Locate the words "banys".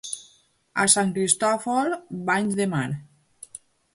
2.31-2.57